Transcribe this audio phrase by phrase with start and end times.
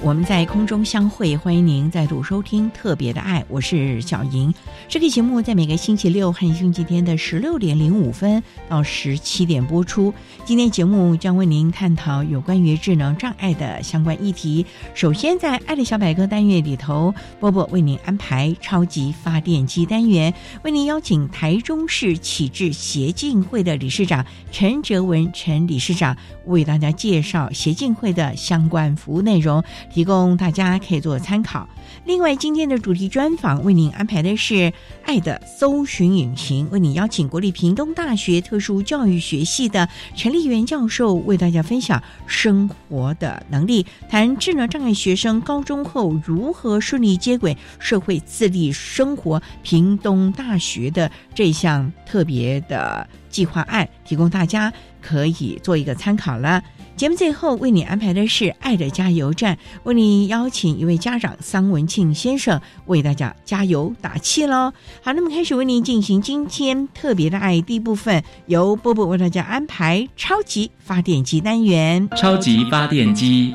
[0.00, 1.36] 我们在空中相会。
[1.36, 4.54] 欢迎您再度收听《特别的爱》，我是小莹。
[4.88, 10.14] 这个节目在每个星期六和星期天的十六点零五分到十七点播出。
[10.44, 14.64] 今天节目将为您探讨有关于智能障碍的相关议题。
[14.94, 29.62] 首先，在“爱的小百科”单元里头，波波为您安排超级发电机单元，为您邀请台中市启智协进会的理事长陈哲文陈理事长为大家介绍协进会的相关服务内容，
[29.98, 31.68] 提供大家可以做参考。
[32.04, 34.54] 另外，今天的主题专访为您安排的是
[35.04, 49.42] 《爱的搜寻引擎》，为您邀请国立屏东大学特殊教育学系的陈立元教授为大家分享生活的能力，谈智能障碍学生高中后如何顺利接轨社会自立生活。
[49.64, 56.62] 屏东大学的这项特别的计划案，提供大家可以做一个参考了。
[56.98, 64.72] 节目最后为你安排的是“爱的加油站”，为你邀请一位家长桑文庆先生为大家加油打气喽。
[65.00, 72.08] 好，那么开始为您进行今天特别的爱第一部分，由波波为大家安排超级发电机单元。
[72.16, 73.52] 超级发电机，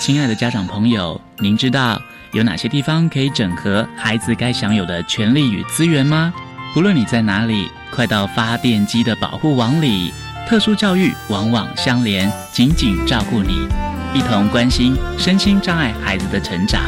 [0.00, 2.00] 亲爱的家长朋友，您知道
[2.32, 6.32] 有哪些地方可以整合孩子该享有的权利与资源吗？
[6.74, 10.10] 无论你在哪里，快到发电机的保护网里。
[10.48, 13.68] 特殊教育往往相连，紧紧照顾你，
[14.14, 16.82] 一同关心身心障碍孩子的成长。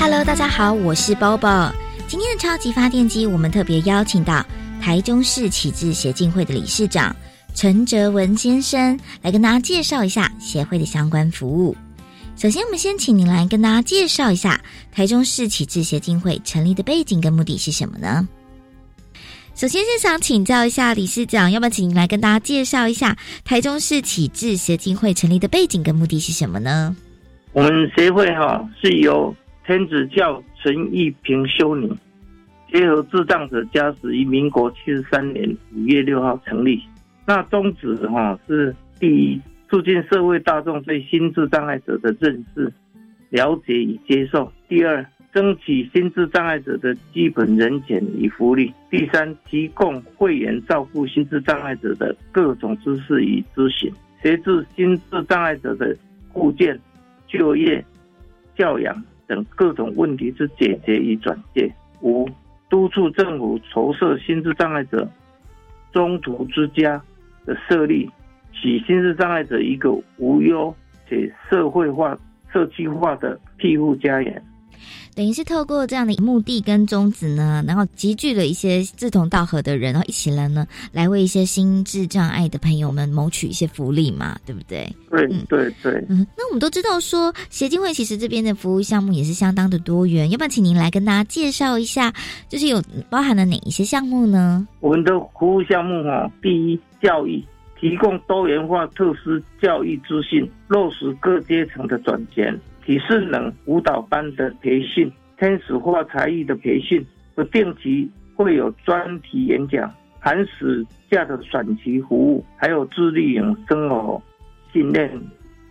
[0.00, 1.70] Hello，大家好，我是 Bobo。
[2.06, 4.42] 今天的超级发电机，我们特别邀请到
[4.80, 7.14] 台中市启智协进会的理事长
[7.54, 11.76] 陈哲文先生来跟大家介绍一下协会的相关服务。
[12.34, 14.58] 首先，我们先请您来跟大家介绍一下
[14.90, 18.26] 台中市启智协进会成立的背景跟目的是什么呢？
[19.58, 26.94] 首先，是想请教一下理事长，要不要请您来跟大家介绍一下台中市启智协进会成立的背景跟目的是什么呢？
[27.52, 29.34] 我们协会哈是由
[29.66, 31.92] 天子教陈义平修女
[32.72, 36.80] 结合智障者家属于民国七十三年五月六号成立。
[37.26, 42.72] 那宗旨哈是第一，促进社会大众对心智障碍者的认识、
[43.30, 48.72] 了解与接受；第二，争取心智障碍者的基本人权与福利。
[48.90, 55.94] 第三，提供会员照顾心智障碍者的各种知识与咨询，协助心智障碍者的
[56.32, 56.78] 固建、
[57.26, 57.84] 就业、
[58.56, 61.70] 教养等各种问题之解决与转介。
[62.00, 62.28] 五，
[62.70, 65.08] 督促政府筹设心智障碍者
[65.92, 67.00] 中途之家
[67.44, 68.08] 的设立，
[68.52, 70.74] 使心智障碍者一个无忧
[71.08, 72.16] 且社会化、
[72.52, 74.42] 社区化的庇护家园。
[75.18, 84.88] 等于是透过这样的目的跟宗旨呢，然后集聚了一些志同道合的人，然后一起来呢，来为一些心智障碍的朋友们谋取一些福利嘛，对不对？
[85.10, 85.92] 对，对，对。
[86.08, 92.14] 嗯，那我们都知道说，协进会其实这边的服务项目也是相当的多元，要不要请您来跟大家介绍一下，
[92.48, 92.80] 就是有
[93.10, 94.68] 包含了哪一些项目呢？
[94.78, 97.44] 我们的服务项目哈，第一，教育
[97.80, 102.56] 提供多元化特殊教育资讯，落实各阶层的转型。
[102.88, 107.04] 体适能舞蹈班的培训，天使化才艺的培训，
[107.34, 110.64] 不定期会有专题演讲，寒暑
[111.10, 114.22] 假的短期服务，还有自律营生活
[114.72, 115.12] 训练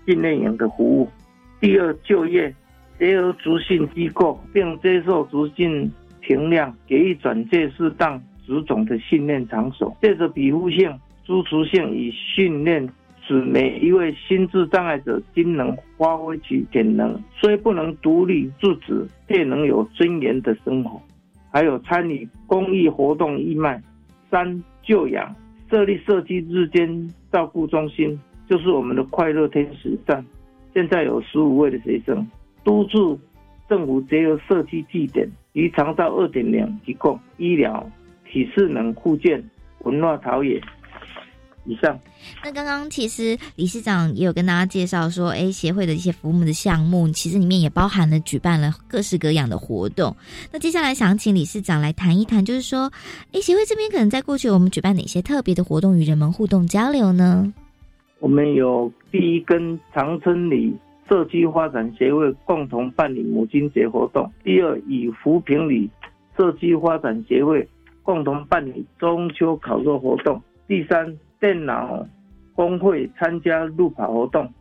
[0.06, 1.10] 训练营的服务。
[1.60, 2.54] 第二，就业
[3.00, 5.92] 结合足信机构，并接受足信
[6.22, 10.88] 评量，给予转介适当足种的训练场所，借着皮肤性、
[11.26, 12.88] 支持性与训练，
[13.28, 21.02] 使每一位心智障碍者均能发挥其潜能，虽不能独立自主，却能有尊严的生活。
[21.52, 23.82] 还有参与公益活动义卖。
[24.30, 25.36] 三救养
[25.70, 30.24] 设立社区日间照顾中心，就是我们的快乐天使站。
[30.74, 32.26] 现在有十五位的学生，
[32.64, 33.20] 督促
[33.68, 37.90] 政府结合社区据点与长照二点零提供医疗、
[38.30, 39.44] 体适能、护健、
[39.80, 40.62] 文化陶冶。
[41.68, 42.00] 以上。
[42.44, 50.16] 那刚刚其实理事长也有跟大家介绍说，哎，协会的一些服务的项目，其实里面也包含了举办了各式各样的活动。
[50.52, 52.92] 那接下来想请理事长来谈一谈，就是说，
[53.34, 57.54] 哎，协会这边可能在过去我们举办哪些特别的活动与人们互动交流呢？
[58.20, 60.76] 我们有第一跟长春里
[61.08, 65.90] 社区发展协会共同办理母亲节活动，第二与扶贫里
[66.36, 67.68] 社区发展协会
[68.04, 71.16] 共同办理中秋烤肉活动，第三。
[71.40, 72.06] 电脑
[72.54, 74.52] 工会参加路跑活动，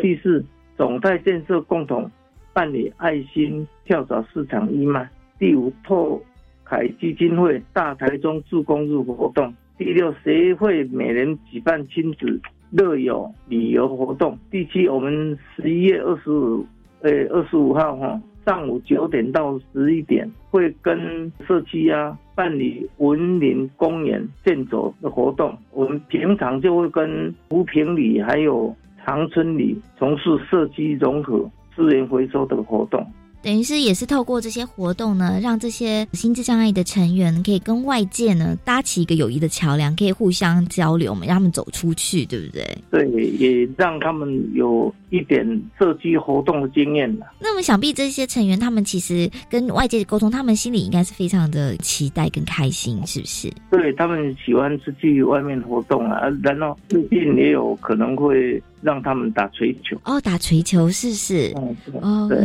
[0.00, 0.44] 第四
[0.76, 2.10] 总代建设共同
[2.52, 6.20] 办理爱心跳蚤市场义卖，第五拓
[6.64, 16.66] 凯基金会大台中助攻入活动，第六协会每年举办亲子乐游旅游活动，第七我们十一月二十五，
[17.02, 18.20] 呃二十五号哈。
[18.48, 25.54] 上午九点到十一点，会跟社区啊办理文林公园健走的活动。
[25.70, 28.74] 我们平常就会跟扶贫里还有
[29.04, 31.46] 长春里从事社区融合
[31.76, 33.06] 资源回收的活动。
[33.40, 42.66] 等于是也是透过这些活动呢，让这些心智障碍的成员可以跟外界呢搭起一个友谊的桥梁，可以互相交流嘛，让他们走出去，对不对？
[42.90, 45.46] 对，也让他们有一点
[45.78, 47.26] 社区活动的经验了。
[47.40, 53.52] 那么想必这些成员他们其实跟外界沟通，他们心里应该是非常的期待跟开心，是不是？
[53.70, 58.62] 对他们喜欢出去外面活动啊，然后最近也有可能会。
[58.80, 61.52] 让他们打锤球哦，打锤球是是
[62.00, 62.38] 哦，对，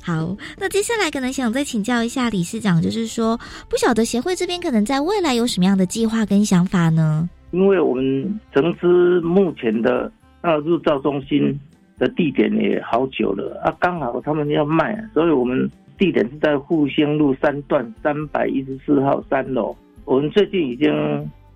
[0.00, 0.36] 好。
[0.56, 3.36] 那接下来可能想再请教一下理事长，就是说，
[3.68, 7.28] 不晓得协会这边可能在未来有什么样的计划跟想法呢？
[7.50, 10.08] 因为我们城知目前的
[10.40, 11.58] 那入照中心
[11.98, 19.74] 的地点也好久了啊，刚好他们要卖，所以我们地点是在复兴路三段三百一十四号三楼，
[20.04, 20.92] 我们最近已经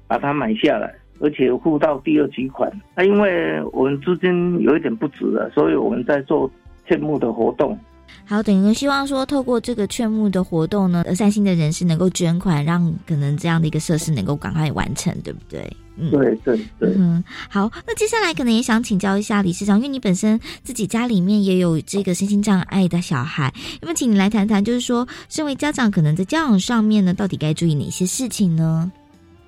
[0.06, 0.94] 把它买下来。
[1.20, 6.49] 而且付到第二期款，那因为我们资金有一点不足了，所以我们在做
[6.87, 7.76] 劝募的活动。
[8.25, 15.69] 好，等于希望说透过这个劝募的活动呢，善心的人士能够捐款，让可能这样的一个设施能够赶快完成，对不对？
[15.99, 16.95] 嗯，对对对。
[16.97, 23.53] 嗯，好，那接下来可能也想请教一下理事长，因为你本身自己家里面也有这个身心障碍的小孩，
[23.83, 28.91] 那么请你来谈谈，就是说，身为家长，可能在教养上面呢，到底该注意哪些事情呢？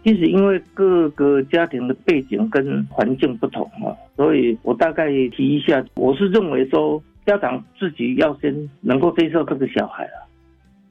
[0.02, 5.84] 其实因为各个家庭的背景跟环境不同啊，所以我大概提一下。
[5.94, 10.24] 我是认为说，家长自己要先能够接受这个小孩啊，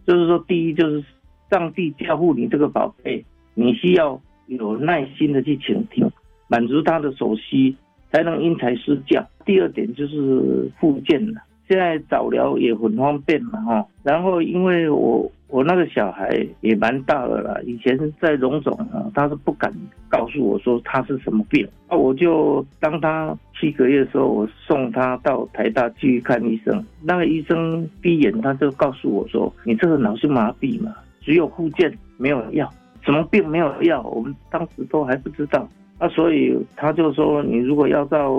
[0.05, 1.03] 就是说，第一就是
[1.49, 3.25] 上帝教护你这个宝贝，
[3.55, 6.09] 你需要有耐心的去倾听，
[6.47, 7.73] 满足他的所需，
[8.11, 9.25] 才能因材施教。
[9.45, 13.85] 第二点就是复健了，现在早疗也很方便嘛，哈。
[14.03, 15.31] 然后因为我。
[15.51, 19.73] 我那个小孩也蛮大的了，以前在荣总啊，他是不敢
[20.07, 26.85] 告诉我说他是什么病，那我就当他七个月的时候，我送他到台大去看医生。
[27.01, 32.71] 那个医生第一眼他就告诉我说：“你这个脑性麻痹嘛，只有复健没有药，
[33.03, 35.67] 什么病没有药，我们当时都还不知道。
[35.99, 38.31] 那所以他就说，你如果要到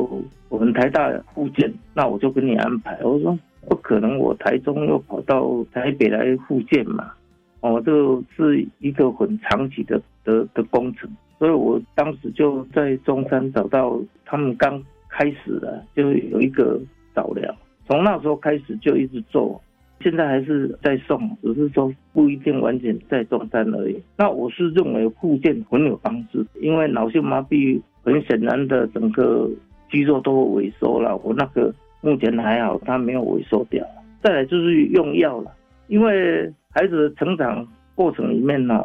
[0.49, 2.99] 我们台大复健，那我就跟你安排。
[3.03, 3.39] 我说。
[3.69, 7.13] 不可能，我台中又跑到台北来复健嘛？
[7.61, 7.93] 哦，这
[8.35, 16.81] 是一个很长期的的的工程，所以我当时就在中山找到他们刚开始的，就有一个
[17.15, 17.55] 早疗，
[17.87, 19.61] 从那时候开始就一直做，
[20.01, 23.97] 现在还是在送，只是说不一定完全在中山而已。
[24.17, 29.49] 那我是认为复健很有帮助，因为脑性麻痹很显然的整个
[29.91, 31.75] 肌肉都萎缩了，我那个。
[32.03, 33.87] 目前还好，他没有萎缩掉。
[34.23, 35.53] 再来就是用药了，
[35.89, 38.83] 因为孩子的成长过程里面呢，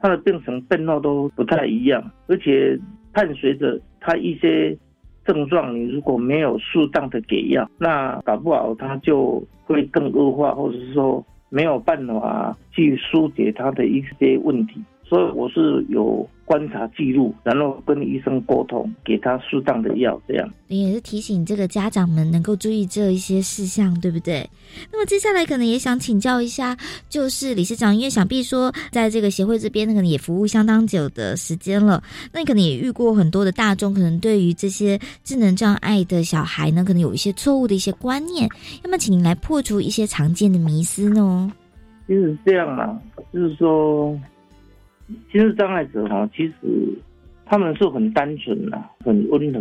[0.00, 2.76] 他的病程变化都不太一样，而且
[3.12, 4.76] 伴随着他一些
[5.24, 14.82] 症状，你如果没有适当的给药，那搞不好他就会更恶化，或者是说没有办法去疏解他的一些问题。
[15.14, 20.50] 所以我是有观察记录，然后跟医生沟通，给他适当的药，这样。
[20.66, 24.44] 你也是提醒这个家长们能够注意这一些事项，对不对？
[24.90, 26.76] 那么接下来可能也想请教一下，
[27.08, 32.02] 就是理事长，因为想必说在这个协会这边，可能也服务相当久的时间了，
[32.32, 38.48] 那你可能也遇过很多的大众，可能对于这些智能障碍的小孩呢，可能有一些错误的一些观念，
[38.82, 41.52] 那么请您来破除一些常见的迷思呢？
[42.08, 43.00] 其实这样啊，
[43.32, 44.18] 就是说。
[45.30, 46.54] 心智障碍者哈，其实
[47.44, 49.60] 他们是很单纯的、很温和，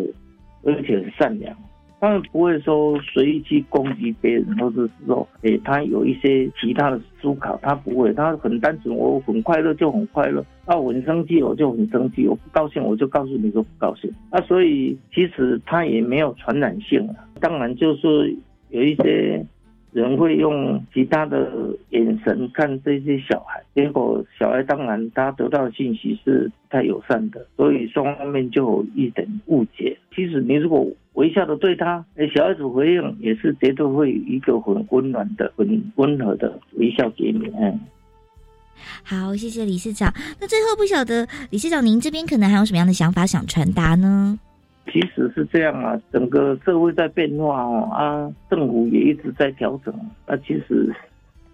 [0.64, 1.56] 而且很善良。
[2.00, 8.94] 他们不会说随意去攻击别人，或者是说，哎，他有一些其他的思考，他不会，他很单纯。
[8.94, 14.12] 我很快乐就很快乐，啊，我很生气我就很生气，我不高兴我就告诉你说不高兴。
[14.32, 17.16] 啊，所以其实他也没有传染性啊。
[17.40, 18.36] 当然就是
[18.70, 19.46] 有一些。
[19.94, 21.52] 人会用其他的
[21.92, 29.96] 眼神看这些小孩，结果小孩当然他得到的信息是不太友善的，所以双方面就有一点误解。
[30.16, 37.52] 其实你如果微笑的对他，哎，小孩子回应也是绝对会一个很温暖的、很温和的微笑给你。
[37.60, 37.80] 嗯，
[39.04, 40.12] 好，谢谢理事长。
[40.42, 44.40] 那最后不晓得理事长您这边可能还有什么样的想法想传达呢？
[44.92, 49.94] 其实是这样啊，整个社会在变化哦，啊，政府也一直在调整。
[50.28, 50.94] 那其实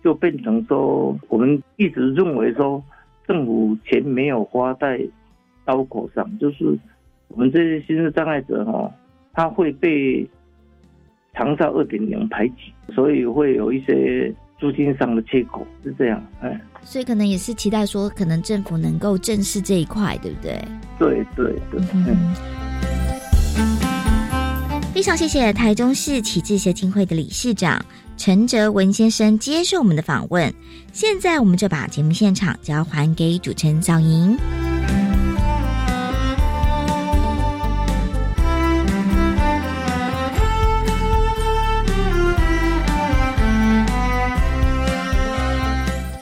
[0.03, 2.83] 就变成说，我们一直认为说，
[3.27, 4.99] 政府钱没有花在
[5.63, 6.77] 刀口上，就是
[7.27, 8.91] 我们这些心智障碍者哈，
[9.33, 10.27] 他会被
[11.33, 16.21] 长照二点零排挤，所以会有一些租金上的缺口，是这样。
[16.41, 20.59] 哎，所以可能也是期待说，可能政府能够正视这一块，对不对？
[20.97, 21.79] 对对对。
[21.93, 22.33] 嗯
[24.93, 27.83] 非常谢谢台中市启智协进会的理事长
[28.17, 30.53] 陈哲文先生接受我们的访问。
[30.91, 34.37] 现在，我们就把节目现场交还给主持人赵莹。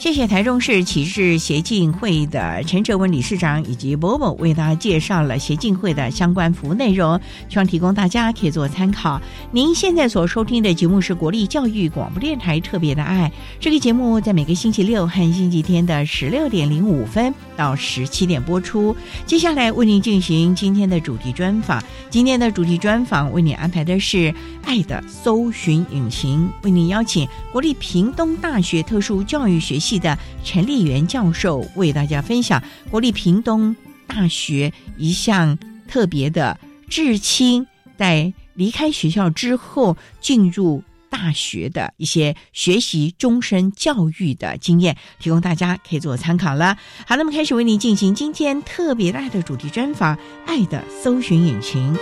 [0.07, 9.21] 谢谢台中市启智协进会的陈哲文理事长以及伯伯为大家介绍了协进会的相关服务内容，希望提供大家可以做参考。
[9.51, 18.95] 您现在所收听的节目是国立教育广播电台特别的爱，这个节目在每个星期六和星期天的十六点零五分到十七点播出。
[19.25, 24.33] 接下来为您进行今天的主题专访，今天的主题专访为您安排的是
[24.63, 29.96] 爱的搜寻引擎，为您邀请国立屏东大学特殊教育学系。
[29.99, 33.75] 的陈立元教授为大家分享国立屏东
[34.07, 37.65] 大学一项特别的至亲
[37.97, 46.77] 在离开学校之后进入大学的一些学习终身教育的经验，提供大家可以做参考了。
[47.07, 51.93] 好，那么开始为您进行今天特别爱的主题专访《爱的搜寻引擎》。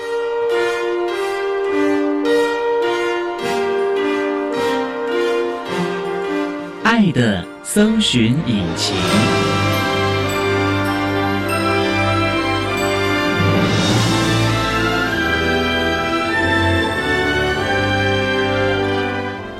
[6.97, 8.95] 爱的搜寻引擎。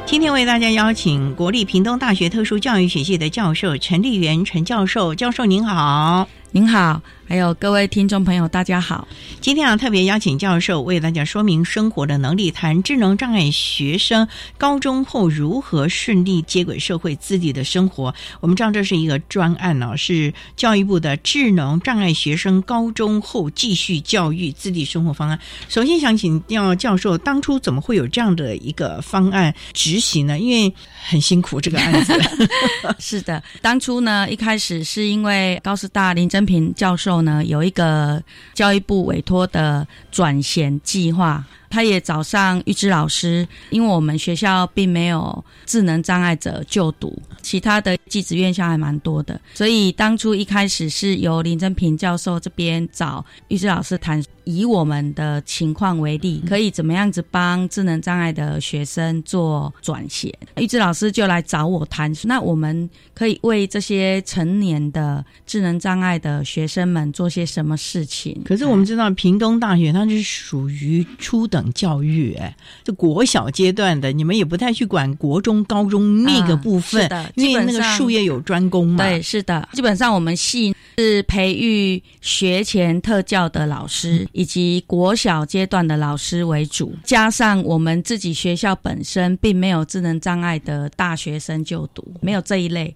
[0.05, 7.01] 今天为大家邀请国立屏东大学特殊教育学系的教授陈立元陈教授，教授您好，您好。
[7.27, 9.07] 还有各位听众朋友，大家好！
[9.41, 14.27] 今天啊，特别邀请教授为大家说明生活的能力，谈智能障碍学生
[14.59, 18.13] 高中后如何顺利接轨社会自立的生活。
[18.41, 25.39] 我们知道这是一个专案呢，是教育部的智能障碍学生高中后继续教育自立生活方案。
[25.67, 30.37] 首先想请教教授，当初怎么会有这样的一个方案执行呢？
[30.37, 30.71] 因为
[31.07, 32.13] 很辛苦这个案子。
[32.99, 37.21] 是的，当初呢，一开始是因为高师大林真平教授。
[37.23, 38.21] 呢，有一个
[38.53, 41.43] 教育部委托的转衔计划。
[41.75, 60.33] 他也找上玉芝老师，因为我们学校并没有智能障碍者就读，其他的技职院校还蛮多的，所以当初一开始是由林真平教授这边找玉芝老师谈，以我们的情况为例，可以怎么样子帮智能障碍的学生做转衔。
[60.55, 68.41] 玉芝老师就来找我谈，那我们可以为这些成年的智能障碍的学生们做些什么事情？
[68.45, 71.64] 可是我们知道屏东大学它是属于初等。
[71.73, 79.03] 教育哎，这国小阶段的，你们也不太去管国中、高中那个部分，因为那个术业有专攻嘛。
[79.03, 92.95] 对，是的，基本上我们系是培育学前特教的老师以及国小阶段的老师为主，加上我们自己学校本身并没有智能障碍的大学生就读，没有这一类。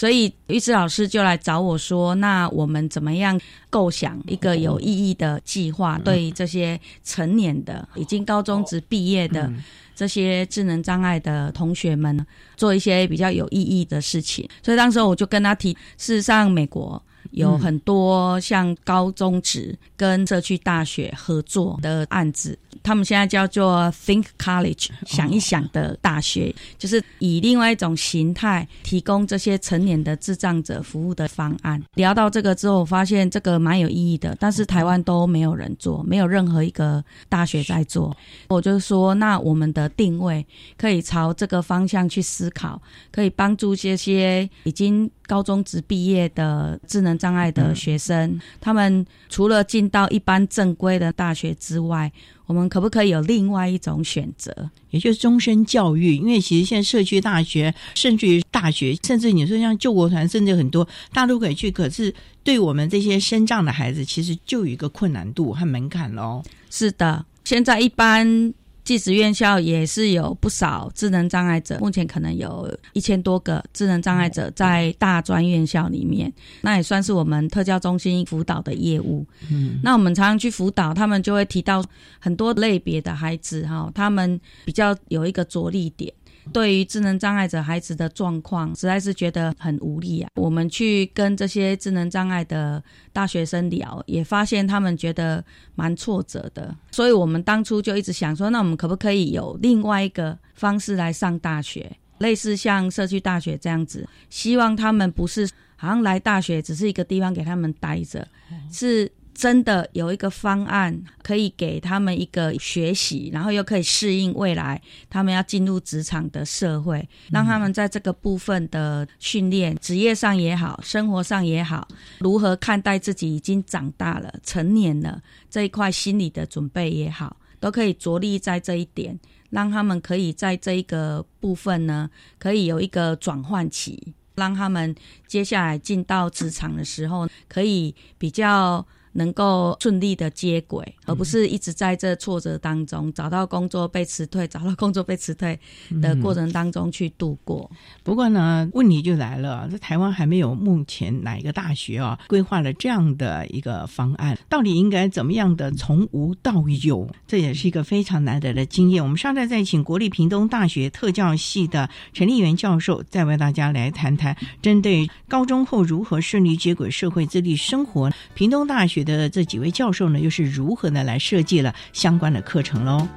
[0.00, 3.38] 所以玉芝老师就来找我说：“那我们怎么样
[3.68, 9.52] 构想一个有意义的计划，对这些成年的、已经高中职毕业的
[9.94, 12.26] 这些智能障碍的同学们，
[12.56, 17.02] 做一些比较有意义的事情？”所以当时我就跟他提，事实上美国。
[17.32, 31.82] 有很多像高中职跟社区大学合作的案子，他们现在叫做 Think College，想一想的大学，就是以另外一种形态提供这些成年的智障者服务的方案。
[31.94, 38.16] 聊到这个之后，我发现这个蛮有意义的，但是台湾都没有人做，没有任何一个大学在做。
[38.48, 40.44] 我就说，那我们的定位
[40.76, 42.80] 可以朝这个方向去思考，
[43.12, 45.10] 可以帮助这些已经。
[45.30, 52.10] 高中职毕业的智能障碍的学生，他们除了进到一般正规的大学之外，
[52.46, 54.52] 我们可不可以有另外一种选择，
[54.90, 56.16] 也就是终身教育？
[56.16, 61.70] 因为其实现在社区大学，甚至于大学，甚至你说像救国团，甚至很多大都可以去。
[61.70, 66.42] 可是对我们这些身障的孩子，其实就有一个困难度和门槛喽。
[66.70, 68.52] 是的，现在一般。
[68.90, 79.24] 技职院校也是有不少智能障碍者，目前可能有一千多个智能障碍者在大专院校里面，那也算是我们特教中心辅导的业务。
[79.48, 81.84] 嗯，那我们常常去辅导，他们就会提到
[82.18, 86.12] 很多类别的孩子哈，他们比较有一个着力点。
[86.52, 90.30] 对于智能障碍者孩子的状况，实在是觉得很无力啊。
[90.34, 96.74] 我们去跟这些智能障碍的大学生聊，也发现他们觉得蛮挫折的。
[96.90, 104.08] 所以我们当初就一直想说，那我们可不可以有另外一个方式来上大学，类似像社区大学这样子？
[104.28, 108.26] 希望他们不是好像来大学只是一个地方给他们待着，
[108.72, 109.10] 是。
[109.40, 114.78] 真的有一个方案可以给他们一个学习，然后又可以适应未来
[115.08, 129.18] 他们要进入职场的社会，让他们在这个部分的训练，职业上也好，生活上也好，如何看待自己已经长大了、成年了这一块心理的准备也好，都可以着力在这一点，
[129.48, 134.94] 让他们可以在这一个部分呢，可以有一个转换期，让他们
[135.26, 138.86] 接下来进到职场的时候，可以比较。
[139.12, 145.58] 能够顺利的接轨，而不是一直在这挫折当中找到工作被辞退，找到工作被辞退
[146.00, 147.68] 的过程当中去度过。
[148.04, 157.08] 不过呢，问题就来了，这台湾还没有目前哪一个大学啊规划了这样的一个方案，到底应该怎么样的从无到有？
[157.26, 159.02] 这也是一个非常难得的经验。
[159.02, 168.08] 我们稍待再请国立屏东大学特教系的陈立元教授，再为大家来谈谈针对高中后如何顺利接轨社会自立生活。
[168.34, 168.99] 屏东大学。
[169.02, 173.08] 觉得这几位教授呢，又是如何呢来设计了相关的课程喽？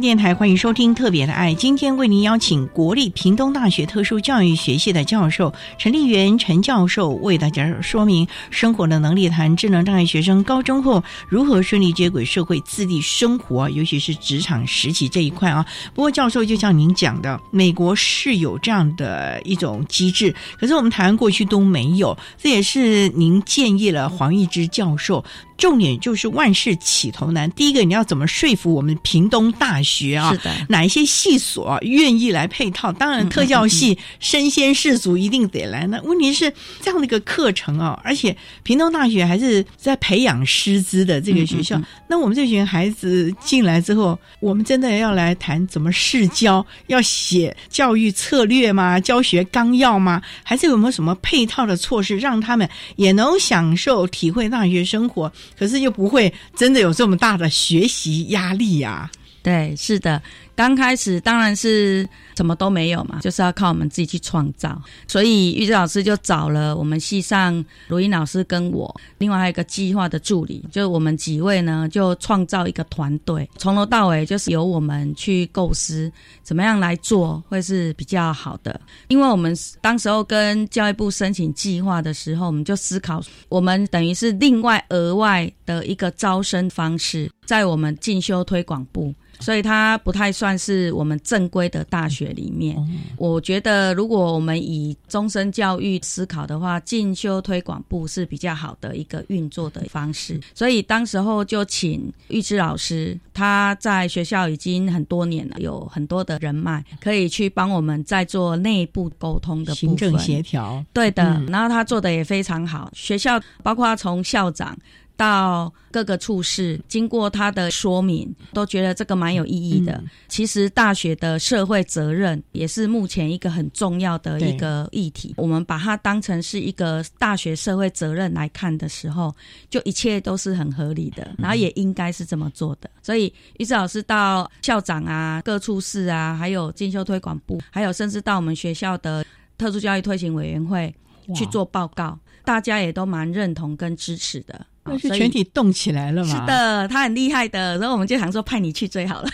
[0.00, 15.64] 电台欢迎收听《特别的爱》，今天为您邀请国立屏东大学特殊教育学系的教授陈立元陈教授为大家说明生活的能力谈智能障碍学生高中后如何顺利接轨社会自立生活，尤其是职场实习这一块啊。
[15.94, 25.24] 不过教授就像您讲的，美国是有这样的一种机制，可是我们台湾过去都没有，这也是您建议了黄义之教授
[25.56, 27.50] 重点就是万事起头难。
[27.52, 30.32] 第一个，你要怎么说服我们屏东大学啊？
[30.32, 32.92] 是的，哪一些系所、啊、愿意来配套？
[32.92, 35.86] 当然，特教系身先士卒一定得来。
[35.86, 41.80] 那问题是这样的一个课程啊，而且屏东大学还是在培养师资的这个学校。
[42.08, 49.00] 那我们这群孩子进来之后，我们真的要来谈怎么试教，要写教育策略吗？
[49.00, 50.20] 教学纲要吗？
[50.42, 55.32] 还是有没有什么配套的措施，让他们也能享受、体会大学生活？
[55.58, 59.10] 可是又不会真的有这么大的学习压力呀？
[59.42, 60.20] 对，是的。
[60.56, 64.80] 刚开始当然是什么都没有嘛，就是要靠我们自己去创造。
[65.06, 76.10] 所以玉芝老师就找了我们系上卢英老师跟我，另外还有一个计划的助理，就我们几位呢，就创造一个团队，从头到尾就是由我们去构思
[76.42, 78.80] 怎么样来做会是比较好的。
[79.08, 89.14] 因为我们当时候跟教育部申请计划的时候，我们就思考，我们等于是另外额外的一个招生方式，在我们进修推广部。
[89.40, 92.76] 所以它不太算是我们正规的大学里面。
[93.16, 100.40] 我觉得，如果我们以终身教育思考的话，进修推广部是比较好的一个运作的方式。
[100.54, 110.84] 所以当时候就请玉芝老师，他在学校已经很多年了，有很多的人脉，可以去帮我们在做内部沟通的行政协调。
[110.92, 112.90] 对的，然后他做的也非常好。
[112.94, 114.76] 学校包括从校长。
[115.16, 120.02] 到各个处室，经过他的说明，都觉得这个蛮有意义的。
[120.28, 125.34] 其实大学的社会责任也是目前一个很重要的一个议题。
[125.38, 129.34] 我们把它当成是一个大学社会责任来看的时候，
[129.70, 132.90] 就一切都是很合理的，然后也应该是这么做的。
[133.02, 139.24] 所以于志老师到校长啊、各处室啊，还有进修推广部，还有甚至到我们学校的
[139.56, 140.94] 特殊教育推行委员会
[141.34, 144.66] 去做报告，大家也都蛮认同跟支持的。
[144.86, 146.40] 那是全体动起来了嘛？
[146.40, 147.78] 是的，他很厉害的。
[147.78, 149.28] 然后我们就想说派你去最好了，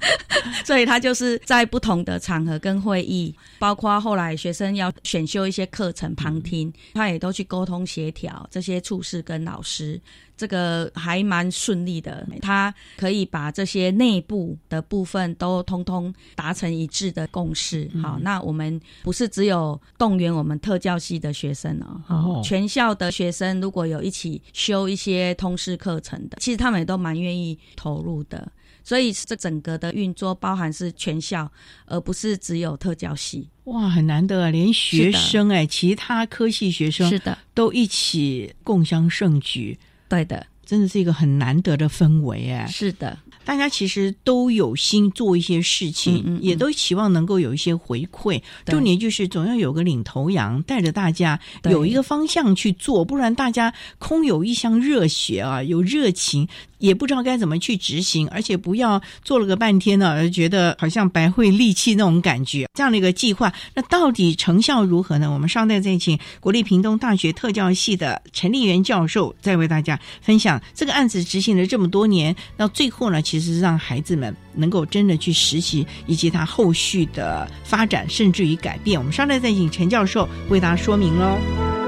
[0.64, 10.00] 所以他就是在不同的场合跟会议，包括后来学生要选修一些课程旁听，他也都去沟通协调这些处事跟老师。
[10.40, 17.86] 这个还蛮顺利的，他可以把这些内部的部分都通通达成一致的共识。
[18.02, 28.50] 好，那我们不是只有动员我们特教系的学生哦，全校的学生如果有一起修一些通识课程的，其实他们也都蛮愿意投入的。
[28.82, 31.52] 所以这整个的运作包含是全校，
[31.84, 33.46] 而不是只有特教系。
[33.64, 39.78] 哇，很难得啊，连学生哎，其他科系学生是的，都一起共襄盛举。
[40.10, 42.66] 对的，真的是一个很难得的氛围哎。
[42.66, 48.40] 是的，大家其实都有心做一些事情，也都期望能够有一些回馈。
[48.66, 56.48] 重点就是总要有个领头羊，带着大家有一个方向去做，不然大家空有一腔热血啊，有热情。
[56.80, 62.66] 也不知道该怎么去执行，而且不要做了个半天呢，而觉得好像白费力气那种感觉。
[62.72, 65.30] 这样的一个计划，那到底成效如何呢？
[65.30, 78.98] 我们稍待再请国立屏东大学特教系的陈立元教授再为大家分享这个案子执行了这么多年，到最后呢，其实让孩子们能够真的去实习，以及他后续的发展，甚至于改变。
[78.98, 81.79] 我们稍待再请陈教授为大家说明喽。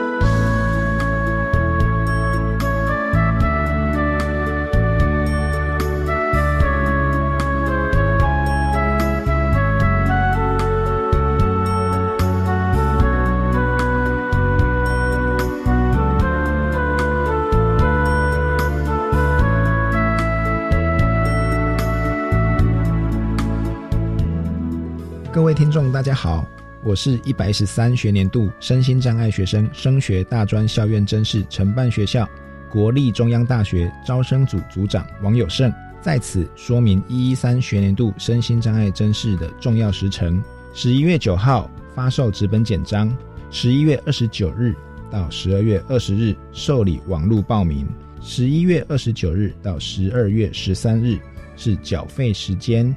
[25.42, 26.48] 各位听众，大家好，
[26.84, 32.30] 我是一百一十三学年度身心障碍学生升学大专校院甄试承办学校
[32.70, 40.40] 国立中央大学招生组组长王友胜，在此说明一一三学年度身心障碍甄试的重要时程：
[40.74, 43.12] 十一月九号发售纸本简章，
[43.50, 44.72] 十一月二十九日
[45.10, 47.84] 到十二月二十日受理网络报名，
[48.20, 51.18] 十一月二十九日到十二月十三日
[51.56, 52.94] 是缴费时间，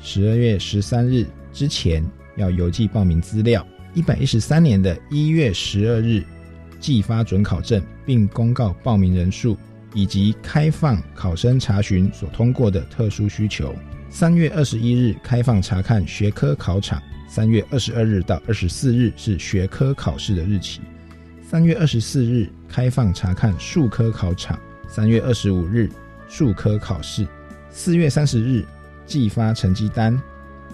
[0.00, 1.26] 十二月十三日。
[1.52, 2.04] 之前
[2.36, 6.22] 要邮寄报名资料，一百一十三年的一月十二日
[6.78, 9.56] 寄发准考证，并公告报名人数
[9.94, 13.74] 以及开放考生查询所通过的特殊需求。
[14.10, 20.80] 三月二十一日开放查看学科考场，三月二十二日到二十四日是学科考试的日期。
[21.42, 24.58] 三月二十四日开放查看数科考场，
[24.88, 25.90] 三月二十五日
[26.28, 27.26] 数科考试，
[27.70, 28.64] 四月三十日
[29.04, 30.18] 寄发成绩单。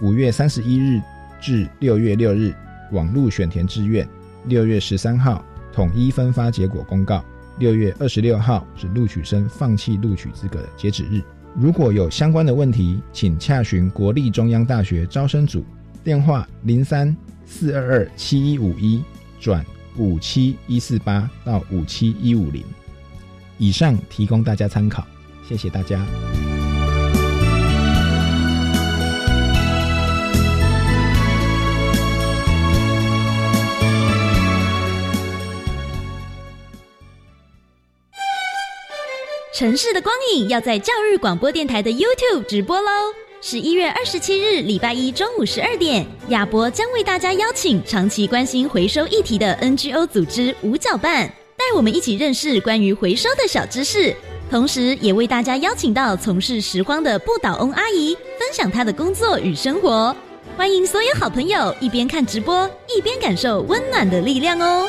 [0.00, 1.00] 五月三十一日
[1.40, 2.54] 至六月六日，
[2.92, 4.04] 网路选填志愿；
[4.46, 7.24] 六月十三号统一分发结果公告。
[7.58, 11.22] 六月二十六号是录取生放弃录取资格的截止日。
[11.54, 15.64] 如果有相关的问题，请洽询国立中央大学招生组，
[16.02, 19.02] 电话零三四二二七一五一
[19.38, 19.64] 转
[19.96, 22.64] 五七一四八到五七一五零。
[23.56, 25.06] 以上提供大家参考，
[25.48, 26.04] 谢谢大家。
[39.54, 42.90] 城市的光影要在教育广播电台的 YouTube 直播喽！
[43.40, 54.12] 十一月二十七日礼拜一中午十二点，亚博将为大家邀请长期关心回收议题的 NGO 组织五角办，带我们一起认识关于回收的小知识，
[54.50, 60.16] 同时也为大家邀请到从事拾荒的不倒翁阿姨，分享她的工作与生活。
[60.56, 64.88] 欢迎所有好朋友一边看直播，一边感受温暖的力量哦！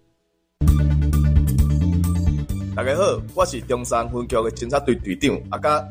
[2.83, 5.87] 大家好，我是中山分局的侦察队队长阿嘉。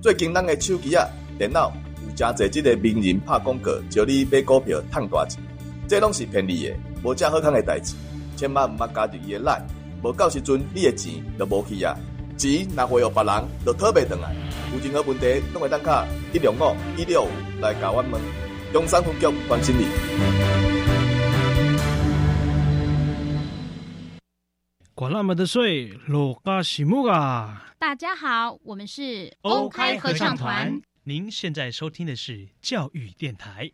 [0.00, 1.04] 最近咱的手机啊、
[1.36, 1.72] 电脑
[2.06, 5.42] 有真侪即个名人拍广告，叫你买股票赚大钱，
[5.88, 7.96] 这拢是骗你的，无正好康的代志。
[8.36, 9.60] 千万唔要加入伊的赖，
[10.00, 11.92] 无到时阵你的钱就无去啊！
[12.36, 14.36] 钱若花予别人，就讨袂回来。
[14.72, 17.28] 有任何问题，拢会当卡一六五一六五
[17.60, 18.22] 来甲我问。
[18.72, 20.77] 中山分局关心你。
[24.98, 27.72] 管那么的水，罗嘎西木啊！
[27.78, 30.82] 大家好，我们是欧开合唱团。
[31.04, 33.70] 您现在收听的是教育电台。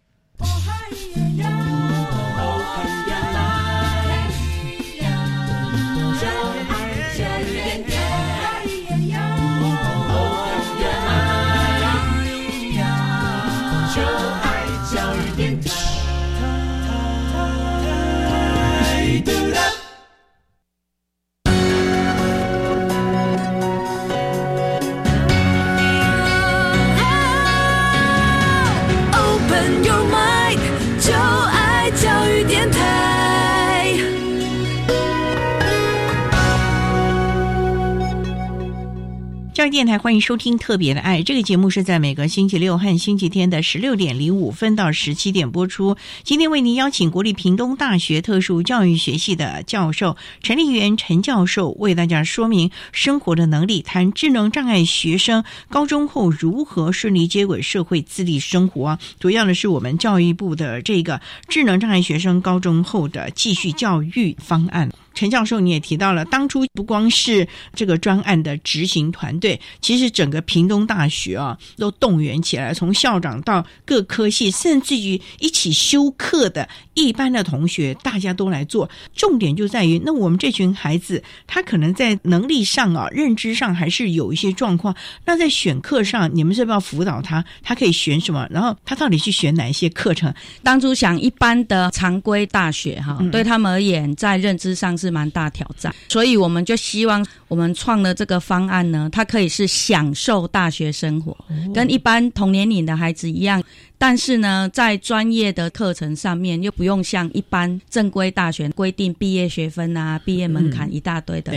[39.70, 45.96] 电台欢迎收听《特别的爱》这个节目，是在每个星期六和星期天的十六点零五分到十七点播出。
[46.22, 58.98] 今天为您邀请国立屏东大学特殊教育学系的教授陈立元陈教授，为大家说明生活的能力，谈智能障碍学生高中后如何顺利接轨社会自立生活。
[59.18, 64.90] 主要的是我们教育部的这个智能障碍学生高中后的继续教育方案。
[65.14, 78.90] 陈教授，你也提到了，当初不光是这个专案的执行团队，其实整个屏东大学啊都动员起来，从校长到各科系，甚至于一起修课的一般的同学，大家都来做。
[79.14, 84.94] 重点就在于，那我们这群孩子，他可能在能力上啊、认知上还是有一些状况。
[85.24, 87.44] 那在选课上，你们是不是要辅导他？
[87.62, 88.48] 他可以选什么？
[88.50, 90.35] 然后他到底去选哪一些课程？
[90.64, 94.94] 当初想一般的常规大学哈，对他们而言，在认知上。
[95.03, 101.36] 是蛮大挑战，所以我们就希望我们创的这个方案呢，它可以是享受大学生活，
[101.74, 103.62] 跟一般同年龄的孩子一样。
[104.06, 111.50] 但是呢，在专业的课程上面，又不用像一般正规大学规定毕业学分啊、毕业门槛一大堆的，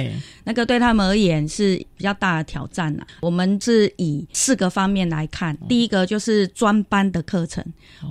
[0.45, 3.05] 那个对他们而言是比较大的挑战呐。
[3.19, 7.61] 我们是以四个方面来看，第一个就是专班的课程，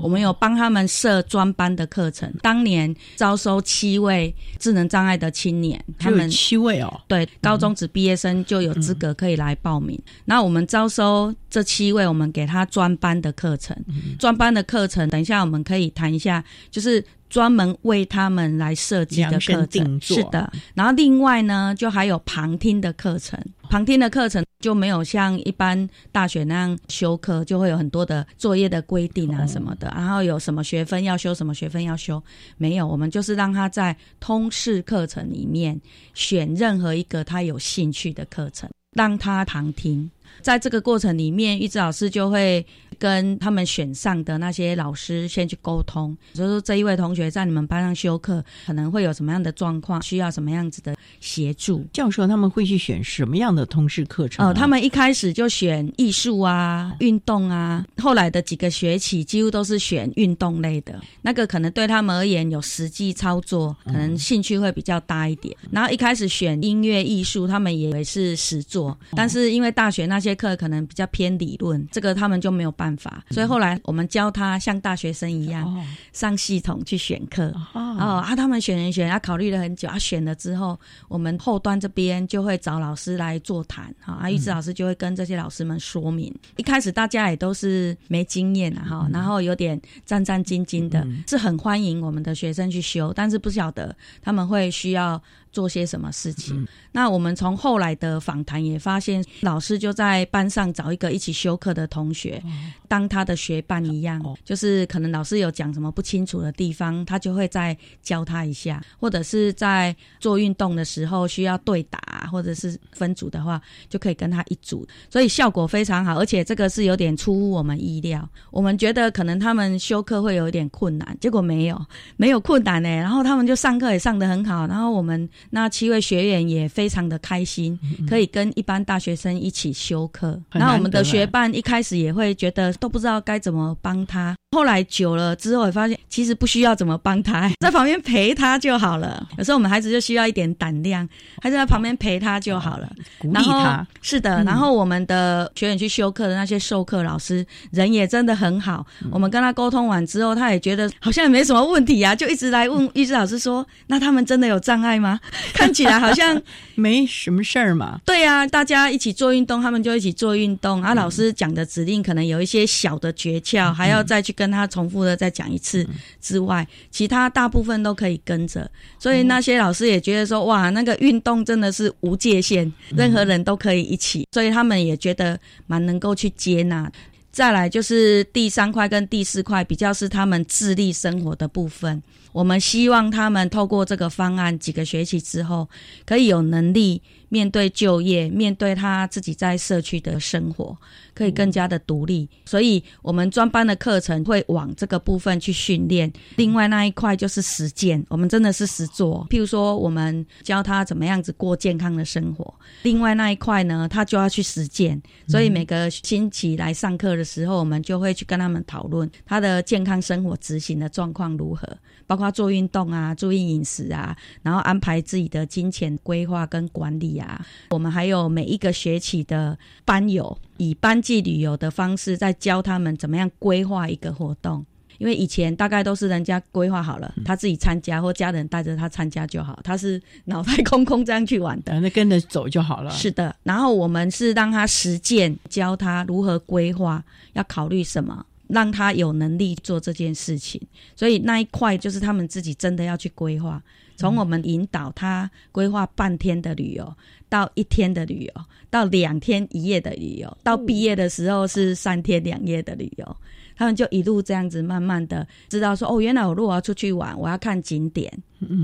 [0.03, 2.31] 我们有帮他们设专班的课程。
[2.43, 9.99] 当年招收七位智能障碍的青年，他们七位哦，对，高中职毕业生就有资格可以来报名。
[10.27, 13.75] 那我们招收这七位，我们给他专班的课程。
[14.19, 19.99] 专班的课程，等一下我们可以谈一下，就是专门为他们来设计的课程。
[19.99, 23.43] 是的，然后另外呢，就还有旁听的课程。
[23.71, 32.23] 旁听的课程就没有像一般大学那样修课，就会有很多的作业的规定啊什么的，然后有什么学分要修，什么学分要修，
[32.59, 32.87] 没有。
[32.87, 35.81] 我们就是让他在通识课程里面
[36.13, 40.11] 选任何一个他有兴趣的课程，让他旁听。
[40.43, 42.65] 在这个过程里面，玉芝老师就会
[42.99, 51.87] 跟他们选上的那些老师先去沟通，就说这一位同学在你们班上修课，可能会有什么样的状况，需要什么样子的协助。
[51.93, 54.47] 教授他们会去选什么样的通识课程？
[54.47, 65.57] 哦，他们一开始就选艺术啊、运动啊，后来的几个学期几乎都是选运动类的，那个可能对他们而言有实际操作，可能兴趣会比较大一点。
[65.71, 77.51] 然后一开始选音乐艺术，他们以为是实作，但是因为大学那些课可能比较偏理论，这个他们就没有办法，所以后来我们教他像大学生一样上系统去选课。
[77.73, 86.31] 哦啊，他们选人选，他考虑了很久，他选了之后，我们后端这边就会找老师来座谈，哈，啊，玉芝老师就会跟这些老师们说明。
[86.57, 95.23] 一开始大家也都是没经验啊，哈，然后有点战战兢兢的，是很欢迎我们的学生去修，但是不晓得他们会需要。
[95.57, 96.69] 做些什么事情？
[96.93, 102.43] 那我们从后来的访谈也发现，老师就在班上找一个一起修课的同学，
[102.87, 116.19] 当他的学伴一样，就是可能老师有讲什么不清楚的地方，他就会再教他一下，或者是在做运动的时候需要对打，或者是分组的话，就可以跟他一组，所以效果非常好。
[116.19, 121.83] 而且这个是有点出乎我们意料，我们觉得可能他们修课会有一点困难，结果没有，
[122.19, 122.91] 没有困难呢。
[122.91, 125.27] 然后他们就上课也上得很好，然后我们。
[125.51, 127.79] 那七位学员也非常的开心，
[128.09, 130.41] 可以跟一般大学生一起修课。
[130.53, 139.27] 那我们的学伴一开始也会觉得都不知道该怎么帮他，后来久了之后也发现其实不需要怎么帮他， 在旁边陪他就好了。
[139.37, 141.07] 有时候我们孩子就需要一点胆量，
[141.43, 143.87] 还是在旁边陪他就好了，鼓励他。
[144.01, 148.87] 是的，然后我们的学员去修课的那些授课老师人也真的很好。
[149.11, 155.21] 我们跟他沟通完之后，他也觉得好像也没什么问题啊，就一直来问 玉芝老师说：“那他们真的有障碍吗？”
[155.53, 156.41] 看起来好像
[156.77, 158.01] 没什么事儿嘛。
[158.07, 160.81] 对呀，大家一起做运动，他们就一起做运动。
[160.81, 165.85] 啊，老师讲的指令可能有一些小的诀窍，还要再去跟他重复的再讲一次
[166.21, 168.71] 之外，其他大部分都可以跟着。
[168.99, 174.29] 所以那些老师也觉得说，哇，那个运动真的是无界限，任何人都可以一起。
[174.33, 176.93] 所以他们也觉得蛮能够去接纳。
[177.33, 182.03] 再来就是第三块跟第四块，比较是他们自立生活的部分。
[182.33, 185.69] 我们希望他们透过这个方案，几个学期之后，
[186.05, 187.03] 可以有能力。
[187.29, 190.77] 面对就业，面对他自己在社区的生活，
[191.15, 192.29] 可以更加的独立。
[192.45, 196.13] 所以，我们专班的课程会往这个部分去训练。
[196.37, 199.27] 另外那一块就是实践，我们真的是实做。
[199.31, 202.55] 譬如说，我们教他怎么样子过健康的生活。
[202.83, 205.01] 另外那一块呢，他就要去实践。
[205.27, 211.67] 所以每个星期来上课的时候，我们就会去跟他们讨论他的健康生活执行的状况如何，
[212.07, 217.19] 包括做运动啊，注意饮食啊，然后安排自己的金钱规划跟管理。
[217.19, 224.65] 啊，我们还有每一个学期的班友，以班级旅游的方式在教他们怎么样规划一个活动。
[224.99, 232.91] 因为以前大概都是人家规划好了，他自己参加或家人带着他参加就好，他是脑袋空空这样去玩的，那跟着走就好了。
[232.91, 240.61] 是的，然后我们是让他实践，教他如何规划，要考虑什么，让他有能力做这件事情。
[240.95, 243.63] 所以那一块就是他们自己真的要去规划。
[243.97, 246.95] 从我们引导他规划半天的旅游，
[247.31, 253.17] 到一天的旅游，到两天一夜的旅游，到毕业的时候是三天两夜的旅游。
[253.57, 258.13] 他们就一路这样子，慢慢的知道说，哦，原来我如果要出去玩，我要看景点，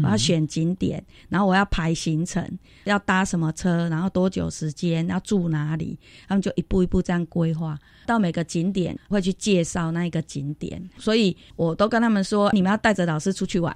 [0.05, 2.47] 我要选景点，然后我要排行程，
[2.85, 13.75] 要搭什么车，然后多久时间，要住哪里，他们就一步一步这样规划，到每个景点会去介绍那一个景点，所以我都跟他们说，你们要带着老师出去玩，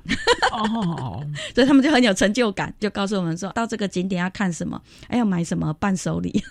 [0.52, 6.42] 哦， 所以他们就很有成就感，就告诉我们说到这个景点要看什么，哎，要买什么伴手礼。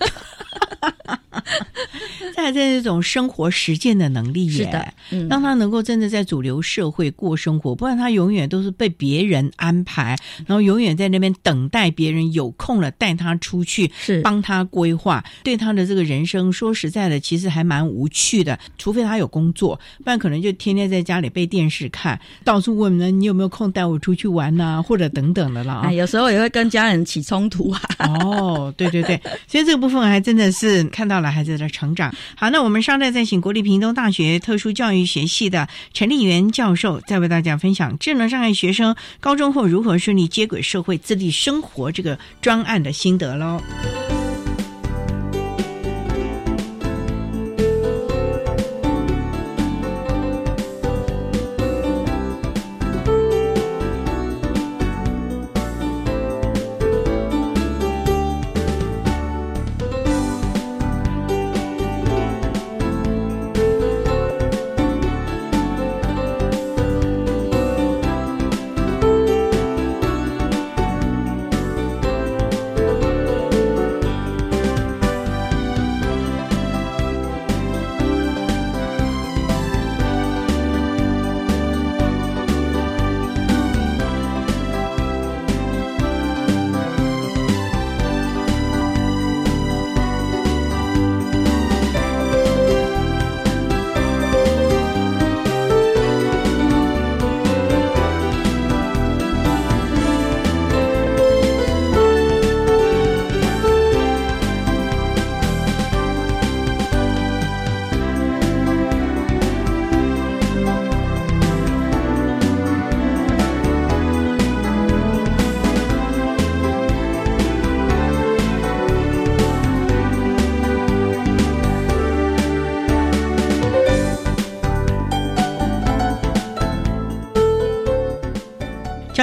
[2.52, 4.94] 在这种生活实践的能力，是的，
[5.30, 18.58] 让他能够真的在主流社会过生活，不然他永远都是被别人安排，然后永远在那边等待别人有空了带他出去，是帮他规划，对他的这个人生，说实在的，其实还蛮无趣的。
[18.78, 25.92] 除非他有工作，不然可能就天天在家里被电视看，到处问呢，你有没有空带我出去玩呐， 或者等等的啦。
[25.92, 27.82] 有时候也会跟家人起冲突啊。
[28.00, 32.14] 哦，对对对，所以这个部分还真的是看到了孩子的成长。
[32.36, 43.62] 好，那我们稍待再请国立屏东大学特殊教育学系的陈立元教授，再为大家分享智能障碍学生高中后如何顺利接轨社会、自立生活这个专案的心得喽。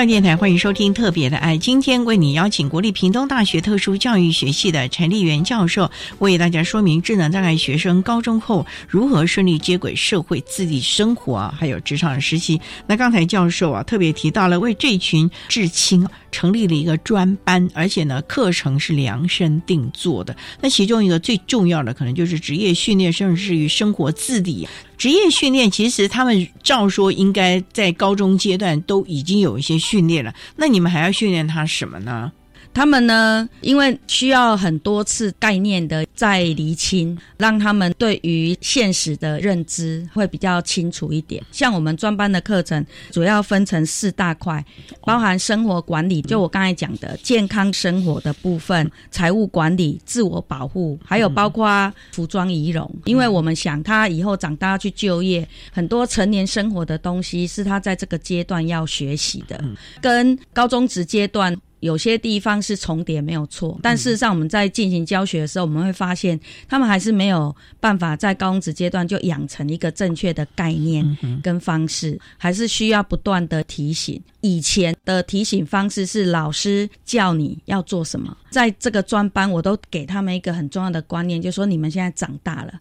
[0.06, 5.88] 电台欢迎收听《特别的爱》，今天为你邀请国立屏东大学特殊教育学系的陈立元教授，
[6.18, 12.60] 为大家说明智能障碍学生高中后如何顺利接轨社会、自立生活啊，还有职场实习。
[12.86, 20.36] 那刚才教授啊特别提到了为这群至亲成立了一个专班，而且呢课程是量身定做的。
[20.60, 24.66] 那其中一个最重要的可能就是职业训练，甚至于生活自理。
[25.02, 32.30] 职业训练其实他们照说应该在高中阶段都已经有一些训练了，那你们还要训练他什么呢？
[32.74, 41.42] 他们呢，因为需要很多次概念的再厘清，让他们对于现实的认知会比较清楚一点。
[41.52, 44.64] 像我们专班的课程，主要分成四大块，
[45.02, 52.90] 包含生活管理，就我刚才讲的健康生活的部分；财务管理、自我保护，还有包括服装仪容。
[53.04, 59.62] 因为我们想他以后长大去就业，很多成年生活的东西是他在这个阶段要学习的，
[60.00, 61.54] 跟高中职阶段。
[61.82, 71.04] 有些地方是重叠没有错，但事实上我们在进行教学的时候，我们会发现他们还是没有办法在高中职阶段就养成一个正确的概念
[71.42, 74.22] 跟方式，还是需要不断的提醒。
[74.42, 82.72] 以前的提醒方式是老师叫你要做什么，在这个专班我都给他们一个很重要的观念，就是说你们现在长大了，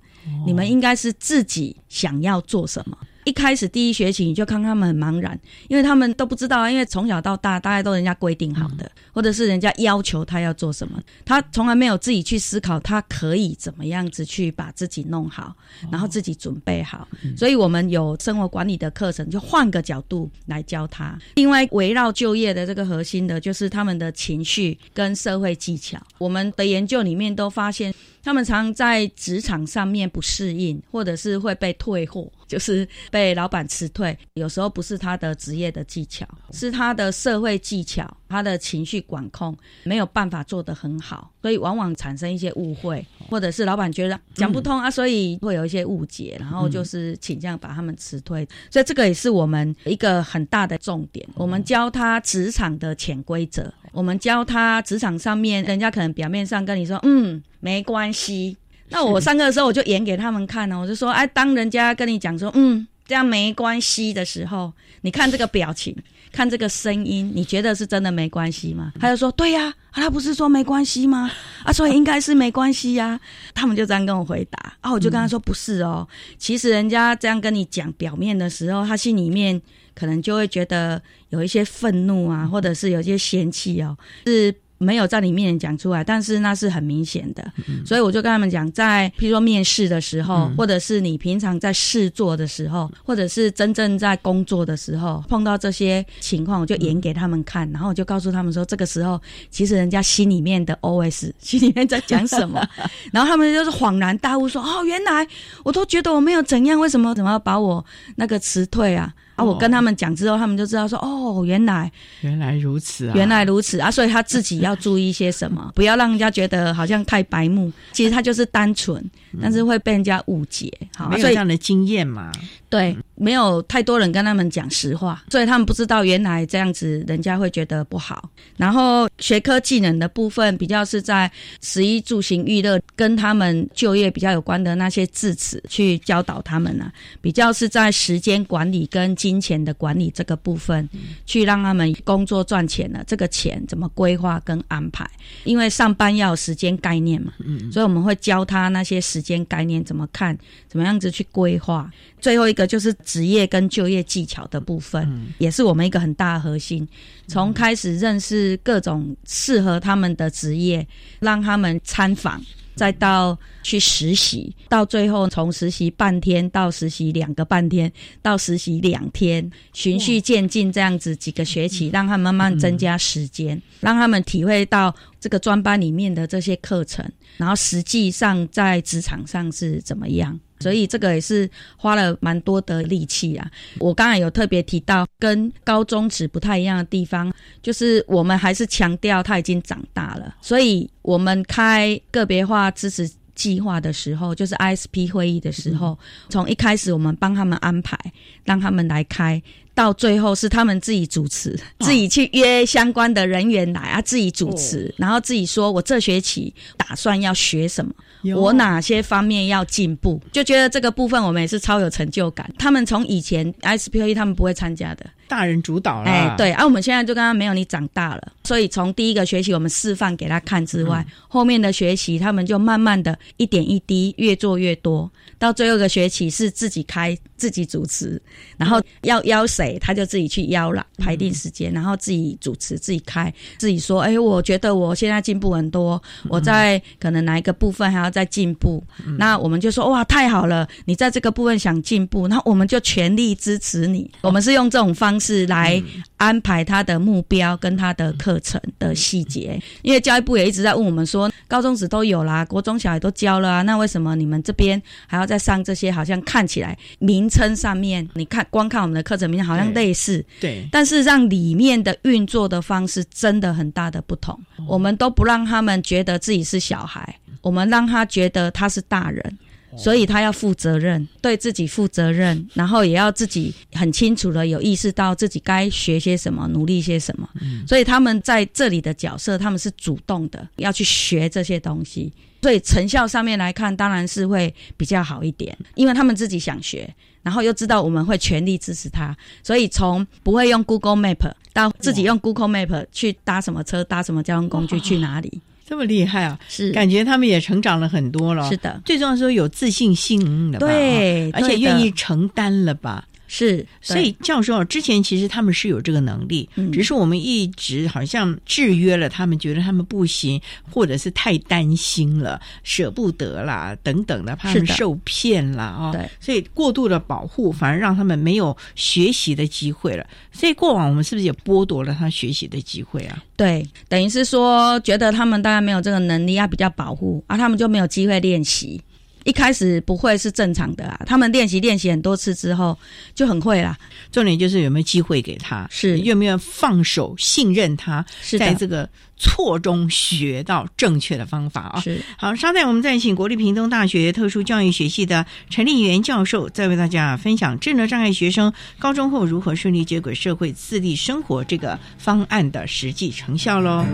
[0.46, 2.96] 你们应该是自己想要做什么。
[3.32, 15.56] 一开始第一学期你就看他们很茫然，因为他们都不知道啊，因为从小到大大概都人家规定好的，或者是人家要求他要做什么，他从来没有自己去思考他可以怎么样子去把自己弄好，
[15.90, 17.08] 然后自己准备好。
[17.38, 21.18] 所以我们有生活管理的课程，就换个角度来教他。
[21.36, 25.98] 另外围绕就业的这个核心的就是他们的情绪跟社会技巧。
[26.18, 27.94] 我们的研究里面都发现。
[28.24, 34.18] 他们常在职场上面不适应，或者是会被退货， 就是被老板辞退。
[34.34, 48.48] 有时候不是他的职业的技巧，是他的社会技巧，他的情绪管控没有办法做得很好，所以往往产生一些误会，或者是老板觉得讲不通啊，所以会有一些误解，然后就是倾向把他们辞退。
[48.70, 51.28] 所以这个也是我们一个很大的重点。
[51.36, 57.44] 我们教他职场的潜规则，我们教他职场上面，人家可能表面上跟你说，嗯。
[57.64, 58.58] 没关系，
[58.90, 65.94] 那我上课的时候我就演给他们看呢，我就说，哎，当人家跟你讲说，嗯，这样没关系的时候，你看这个表情，
[66.32, 68.94] 看这个声音，你觉得是真的没关系吗？
[69.02, 71.30] 他就说，对呀，他不是说没关系吗？
[71.66, 73.20] 啊，所以应该是没关系呀。
[73.54, 76.08] 他们就这样跟我回答，啊，我就跟他说，不是哦，
[76.38, 79.62] 其实人家这样跟你讲表面的时候，他心里面
[79.94, 81.02] 可能就会觉得
[81.32, 84.56] 有一些愤怒啊，或者是有一些嫌弃哦，是。
[84.82, 87.52] 没有在你面前讲出来，但是那是很明显的，
[87.86, 102.68] 所以我就跟他们讲，在譬如说面试的时候，或者是你平常在试做的时候，或者是真正在工作的时候，碰到这些情况，我就演给他们看，然后我就告诉他们说，这个时候其实人家心里面的 OS 心里面在讲什么，
[103.14, 105.28] 然后他们就是恍然大悟说，哦，原来
[105.64, 109.14] 我都觉得我没有怎样，为什么怎么要把我那个辞退啊？
[109.42, 119.04] 啊，我跟他们讲之后，他们就知道说，哦，原来原来如此啊，原来如此啊，所以他自己要注意一些什么， 不要让人家觉得好像太白目，其实他就是单纯，
[119.42, 122.32] 但是会被人家误解，好，没有这样的经验嘛。
[122.72, 128.30] 对，没有太多人跟他们讲实话，所以他们不知道原来这样子，人家会觉得不好。
[128.56, 140.88] 然后学科技能的部分，比较是在食衣住行娱乐跟他们就业比较有关的那些字词去教导他们呢，比较是在时间管理跟金钱的管理这个部分，
[141.26, 145.06] 去让他们工作赚钱了，这个钱怎么规划跟安排？
[145.44, 147.34] 因为上班要有时间概念嘛，
[147.70, 150.38] 所以我们会教他那些时间概念怎么看，
[150.70, 151.92] 怎么样子去规划。
[152.22, 156.88] 最后一个就是职业跟就业技巧的部分，也是我们一个很大的核心。
[157.28, 160.88] 从开始认识各种适合他们的职业，
[161.20, 162.40] 让他们参访，
[162.76, 167.92] 再到去实习，到最后从实习半天到实习两个半天，
[168.22, 177.04] 到实习两天，循序渐进这样子几个学期，让他慢慢增加时间，让他们体会到这个专班里面的这些课程，
[177.38, 180.40] 然后实际上在职场上是怎么样。
[180.62, 183.50] 所以这个也是花了蛮多的力气啊。
[183.80, 190.36] 我刚才有特别提到，跟高中职不太一样的地方，就是我们还是强调他已经长大了。
[190.42, 193.10] 所以我们开个别化支持
[193.42, 195.98] 计划的时候，就是 ISP 会议的时候，
[196.30, 197.98] 从一开始我们帮他们安排，
[198.44, 199.42] 让他们来开，
[199.74, 207.92] 到最后是他们自己主持，自己去约相关的人员来啊，自己主持，然后自己说我这学期打算要学什么。
[208.36, 212.48] 我哪些方面要进步，就觉得这个部分我们也是超有成就感。
[212.60, 216.12] 他们从以前 S P A 他们不会参加的，大人主导了。
[216.12, 225.10] 哎，对，啊，我们现在就刚刚没有你长大了，所以从第一个学期我们示范给他看之外，后面的学习他们就慢慢的一点一滴越做越多，
[225.40, 228.22] 到最后一个学期是自己开自己主持，
[228.56, 238.84] 然后要邀谁他就自己去邀了，排定时间，然后自己主持自己开，自己说，哎，我觉得我现在进步很多，我在可能哪一个部分还要再进步，
[239.18, 245.82] 那我们就说哇太好了，你在这个部分想进步，那我们就全力支持你，我们是用这种方式来
[246.18, 255.92] 安排他的目标跟他的课程的细节，因为教育部也一直在问我们说，高中时都有啦，国中小也都教了啊，那为什么你们这边还要再上这些？
[255.92, 269.38] 好像看起来名称上面，你看光看我们的课程名称好像类似，对，但是让里面的运作的方式真的很大的不同，我们都不让他们觉得自己是小孩，我们让他觉得他是大人。
[269.78, 277.30] 所以他要负责任，对自己负责任，然后也要自己很清楚的有意识到自己该学些什么，努力些什么。
[277.66, 282.12] 所以他们在这里的角色，他们是主动的要去学这些东西。
[282.42, 286.94] 所以成效上面来看，当然是会比较好一点，因为他们自己想学，
[287.24, 289.16] 然后又知道我们会全力支持他。
[289.44, 295.42] 所以从不会用 Google Map 到自己用 Google Map 去搭什么车、搭什么交通工具去哪里。
[295.64, 296.38] 这么厉害啊！
[296.50, 298.50] 是感觉他们也成长了很多了。
[298.50, 300.68] 是的，最重要是有自信心了吧？
[300.68, 303.06] 对，而且愿意承担了吧？
[303.34, 315.94] 是，所以教授之前其实他们是有这个能力，只是我们一直好像制约了他们，觉得他们不行，或者是太担心了，舍不得啦等等的，怕他们受骗了啊。
[315.94, 320.06] 对，所以过度的保护反而让他们没有学习的机会了。
[320.34, 323.24] 所以过往我们是不是也剥夺了他学习的机会啊？
[323.38, 328.82] 对，等于是说觉得他们大概没有这个能力，要比较保护，而他们就没有机会练习。
[329.24, 332.78] 一开始不会是正常的啊，他们练习练习很多次之后
[333.14, 333.78] 就很会啦。
[334.12, 341.80] 重点就是有没有机会给他，是愿不愿意放手信任他，是在这个错中学到正确的方法啊。
[341.82, 353.86] 是好，稍待我们再请国立屏东大学特殊教育学系的陈立元教授，再为大家分享智能障碍学生高中后如何顺利接轨社会、自立生活这个方案的实际成效喽。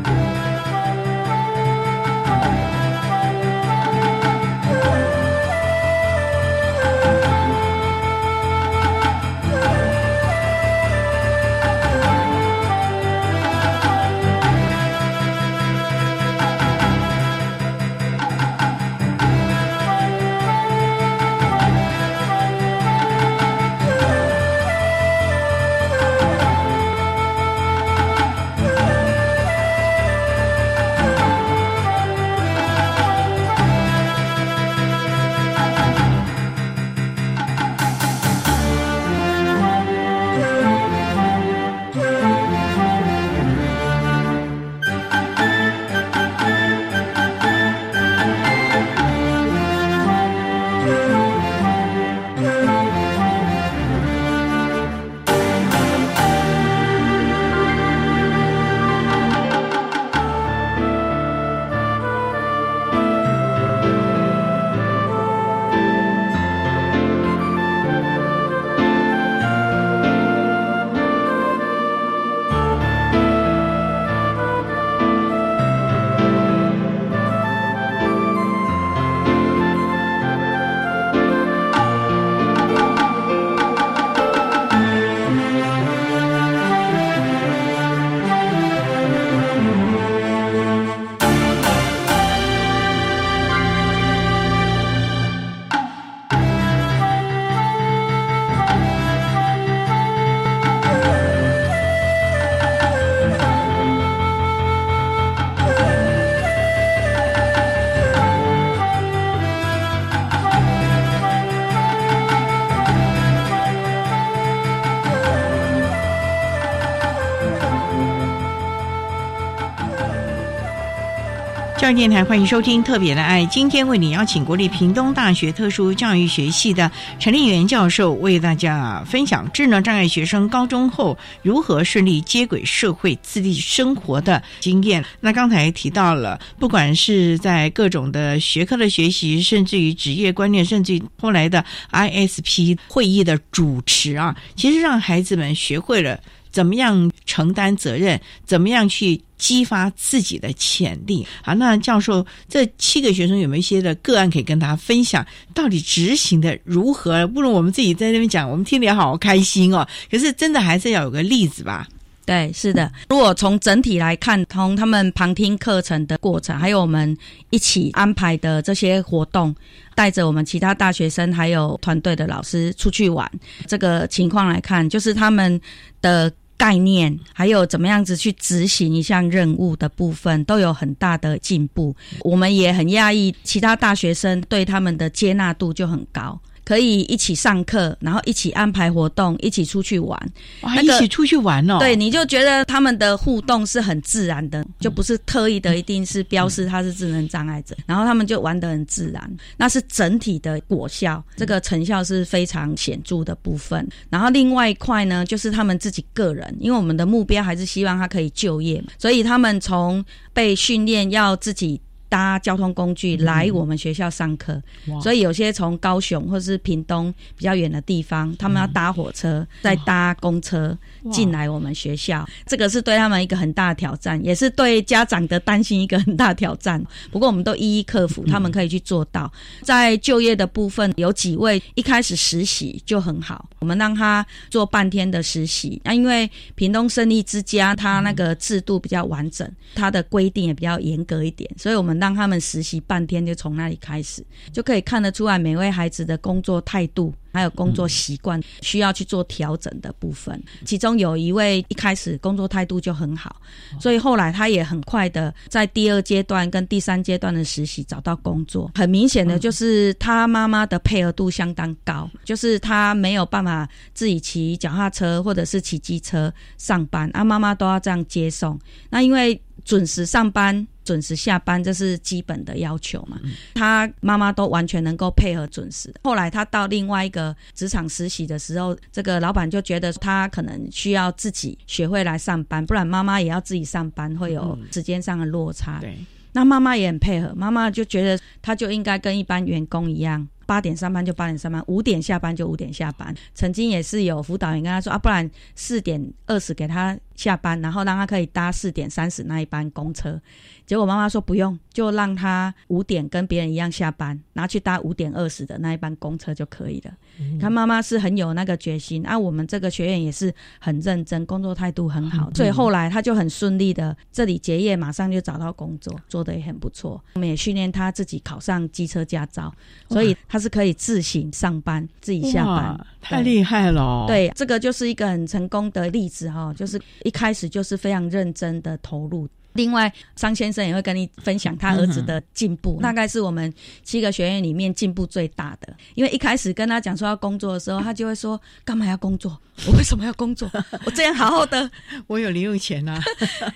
[121.78, 135.06] 教育电台欢迎收听《特别的爱》，今天为你邀请国立屏东大学特殊教育学系的陈立元教授，为大家分享智能障碍学生高中后如何顺利接轨社会、自立生活的经验。
[135.20, 146.20] 那刚才提到了，不管是在各种的学科的学习，甚至于职业观念，甚至于后来的 ISP 会议的主持啊，其实让孩子们学会了。
[146.58, 151.24] 怎么样承担责任，怎么样去激发自己的潜力。
[151.44, 155.24] 好，那教授，这七个学生有没有一些的个案可以跟大家分享？
[155.54, 157.28] 到底执行的如何？
[157.28, 159.88] 不如我们自己在那边讲，我们听得也好开心哦。
[160.10, 161.88] 可是真的还是要有个例子吧。
[162.26, 162.92] 对，是的。
[163.08, 167.16] 如果从整体来看，从他们旁听课程的过程，还有我们
[167.52, 169.56] 一起安排的这些活动，
[169.94, 173.32] 带着我们其他大学生还有团队的老师出去玩，
[173.68, 175.62] 这个情况来看，就是他们
[176.02, 181.96] 的概念，还有怎么样子去执行一项任务的部分，都有很大的进步。
[182.22, 186.42] 我们也很讶异，其他大学生对他们的接纳度就很高。
[186.68, 190.20] 可以一起上课，然后一起安排活动，一起出去玩。
[190.64, 191.78] 哇，一起出去玩哦！
[191.80, 199.38] 对，你就觉得他们的互动是很自然的，就不是特意的，一定是标示他是智能障碍者，然后他们就玩得很自然。
[199.56, 203.88] 那是整体的果效，这个成效是非常显著的部分。
[204.10, 210.04] 然后另外一块呢，就是他们自己个人，因为我们的目标还是希望他可以就业，所以他们从
[210.34, 211.80] 被训练要自己。
[212.10, 214.62] 搭交通工具来我们学校上课，
[215.02, 220.78] 所以有些从高雄或是屏东比较远的地方，他们要搭火车再搭公车
[221.12, 226.82] 进来我们学校，这个是对他们一个很大的挑战，也是对家长的担心一个很大挑战。
[227.12, 229.30] 不过我们都一一克服，他们可以去做到。
[229.64, 235.82] 在就业的部分，有几位一开始实习就很好，我们让他做半天的实习。
[235.84, 241.97] 那因为屏东胜利之家，它那个制度比较完整，它的规定也比较严格一点，所以我们。
[242.00, 247.14] 让他们实习半天，就从那里开始，就可以看得出来每位孩子的工作态度。
[247.34, 253.36] 还有工作习惯需要去做调整的部分，其中有一位一开始工作态度就很好，
[253.80, 258.72] 所以后来他也很快的在第二阶段跟第三阶段的实习找到工作。
[258.74, 268.60] 很明显的就是他妈妈的配合度相当高，就是他没有办法自己骑脚踏车或者是骑机车上班，啊，妈妈都要这样接送。
[268.90, 273.20] 那因为准时上班、准时下班，这是基本的要求嘛，
[273.54, 275.94] 他妈妈都完全能够配合准时。
[276.04, 277.36] 后来他到另外一个。
[277.54, 285.80] 职场实习的时候，这个老板就觉得他可能需要自己学会来上班，不然妈妈也要自己上班，会有时间上的落差。
[285.82, 285.98] 对，
[286.34, 290.28] 那妈妈也很配合，妈妈就觉得他就应该跟一般员工一样。
[290.46, 293.14] 八点上班就八点上班，五点下班就五点下班。
[293.34, 300.18] 曾经也是有辅导员跟他说啊，不然四点二十给他下班，然后让他可以搭四点三十那一班公车。
[300.66, 306.92] 结果妈妈说不用，就让他五点跟别人一样下班，拿去搭五点二十的那一班公车就可以了。
[307.40, 317.02] 他妈妈是很有那个决心，啊，我们这个学院也是很认真，工作态度很好，所以后来他就很顺利的这里结业，马上就找到工作，做的也很不错。
[317.16, 319.52] 我们也训练他自己考上机车驾照，
[319.90, 324.06] 所以他是可以自行上班、自己下班，太厉害了。
[324.06, 329.26] 对，这个就是一个很成功的例子哈，就是一开始就是非常认真的投入。
[329.54, 333.52] 另外，张先生也会跟你分享他儿子的进步，大概是我们
[333.82, 335.74] 七个学院里面进步最大的。
[335.96, 339.36] 因为一开始跟他讲说要工作的时候，他就会说：“干嘛要工作？
[339.66, 340.48] 我为什么要工作？
[340.86, 341.72] 我这样好好的，
[342.06, 343.02] 我有零用钱啊。”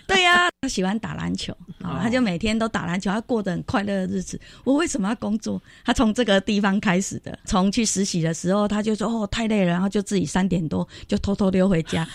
[0.07, 4.41] 对呀，他喜欢打篮球啊，他就每天都打篮球，他过得很快乐的日子。
[4.63, 5.61] 我为什么要工作？
[5.85, 7.37] 他从这个地方开始的。
[7.45, 12.07] 从去实习的时候，他就说：“哦，太累了。”然后就自己三点多就偷偷溜回家。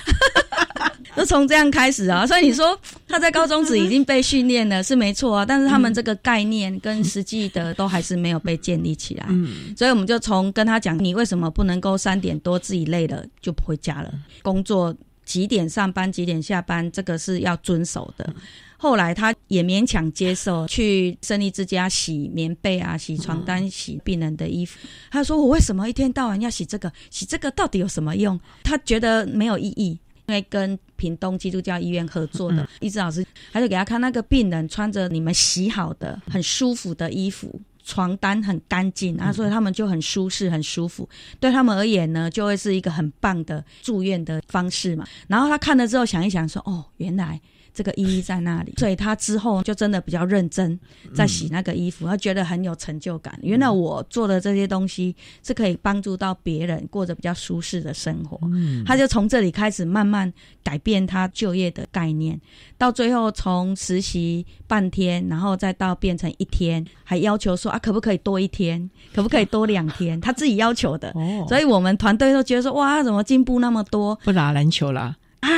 [1.16, 2.78] 就从这样开始啊，所以你说
[3.08, 9.24] 他在高中时已经被训练了是没错啊，但是他们这个概念跟实际的都还是没有被建立起来。
[9.30, 14.12] 嗯，所以我们就从跟他讲，你为什么不能够三点多自己累了就回家了？
[14.42, 14.94] 工作
[15.24, 18.32] 几点上班几点下班，这个是要遵守的。
[18.78, 24.78] 后来他也勉强接受去胜利之家洗棉被啊，洗床单，洗病人的衣服。
[25.10, 26.92] 他说：“我为什么一天到晚要洗这个？
[27.10, 29.98] 洗这个到底有什么用？”他觉得没有意义。
[30.26, 41.08] 因为跟屏东基督教医院合作的一直老师，他就给他看那个病人穿着你们洗好的很舒服的衣服，床单很干净，啊，所以他们就很舒适很舒服。
[41.38, 45.06] 对他们而言呢，就会是一个很棒的住院的方式嘛。
[45.28, 47.40] 然后他看了之后想一想说：“哦，原来。”
[47.76, 50.78] 这个意义在那里， 所以他之后就真的比较认真，
[51.14, 53.38] 在洗那个衣服，他觉得很有成就感。
[53.42, 55.14] 原来我做的这些东西
[55.46, 58.40] 是可以帮助到别人过着比较舒适的生活。
[58.86, 60.32] 他就从这里开始慢慢
[60.64, 62.40] 改变他就业的概念，
[62.78, 70.18] 到最后从实习半天，然后再到变成一天，还要求说啊，可不可以多一天，可不可以多两天？
[70.20, 71.14] 他自己要求的。
[71.46, 74.16] 所以我们团队都觉得说，哇，怎么进步那么多？
[74.24, 75.16] 不打篮球了。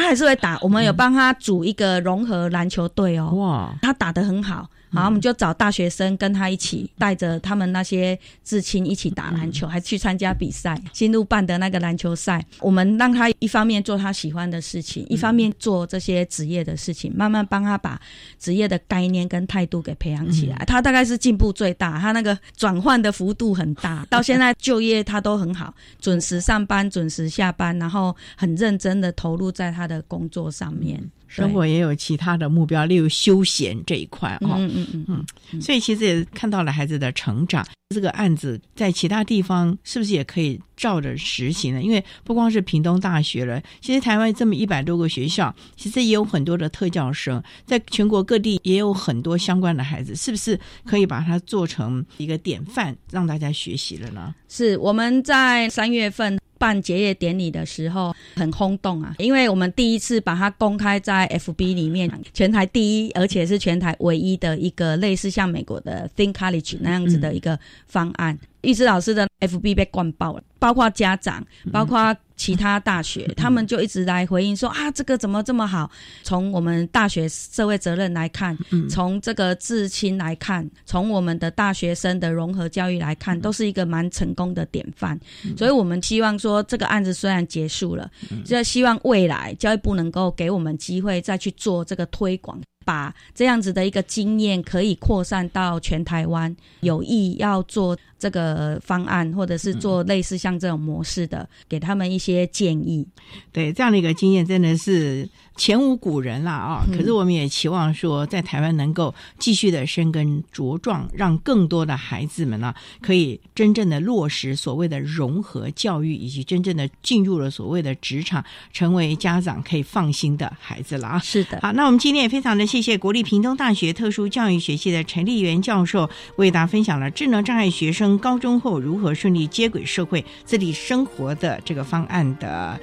[0.09, 3.31] 他还是会打，我们有帮他组一个融合篮球队哦。
[3.33, 12.45] 哇，他打得很好，好，我们就找大学生跟他一起，带着他们那些至亲一起打篮球，还去参加比赛，新路办的那个篮球赛。
[12.61, 18.01] 我们让他一方面做他喜欢的事情，一方面做这些职业的事情，慢慢帮他把
[18.39, 20.57] 职业的概念跟态度给培养起来。
[20.67, 31.03] 他大概是进步最大，他那个转换的幅度很大，到现在就业他都很好，准时上班，准时下班，然后很认真的投入在他的工作上面。
[31.29, 34.57] 生活也有其他的目标，例如休闲这一块哦。
[34.57, 37.65] 嗯嗯嗯嗯，所以其实也看到了孩子的成长。
[37.95, 41.83] 这个案子在其他地方是不是也可以照着实行呢？
[41.83, 54.35] 因为不光是屏东大学了，其实台湾这么一百多个学校，其实也有很多的特教生，在全国各地也有很多相关的孩子，是不是可以把它做成一个典范，让大家学习了呢？
[54.51, 56.39] 是我们在三月份。
[56.59, 68.39] 办结业典礼的时候很轰动啊，因为我们第一次把它公开在 FB 里面，全台第一，而且是全台唯一的一个类似像美国的 Think College 那样子的一个方案。
[68.63, 75.91] 玉芝老师的 FB 被灌爆了，包括家长，包括其他大学，他们就一直来回应说啊，这个怎么这么好？
[76.23, 78.57] 从我们大学社会责任来看，
[78.89, 85.19] 从这个至亲来看，从我们的大学生的融合教育来看，都是一个蛮成功的典范。
[85.57, 88.09] 所以我们希望说，这个案子虽然结束了，
[88.45, 92.61] 就希望未来教育部能够给我们机会再去做这个推广。
[92.89, 103.07] 把这样子的一个经验可以扩散到全台湾，有意要做这个方案，或者是做类似像这种模式的，给他们一些建议。
[103.53, 105.29] 对，这样的一个经验真的是。
[105.59, 106.87] 前无古人了啊！
[106.93, 118.43] 可是我们也期望说，在台湾能够继续的生根茁壮，让更多的孩子们呢，可以真正的落实所谓的融合教育，以及真正的进入了所谓的职场，
[118.73, 121.19] 成为家长可以放心的孩子了啊！
[121.19, 132.79] 是的，好，那我们今天也非常的谢谢国立屏东大学特殊教育学系的陈立元教授，为大家分享了智能障碍学生高中后如何顺利接轨社会、自理生活的这个方案的。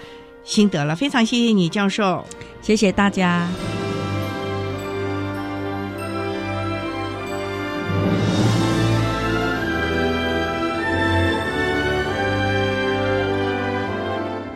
[0.46, 2.24] 心得了，非常谢谢你，教授，
[2.62, 3.48] 谢谢大家。